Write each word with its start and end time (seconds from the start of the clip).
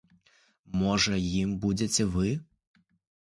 Можа, 0.83 1.19
ім 1.41 1.51
будзеце 1.65 2.09
вы? 2.17 2.31